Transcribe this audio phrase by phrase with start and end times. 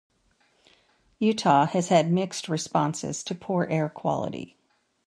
[1.19, 4.57] Utah has had mixed responses to poor air quality.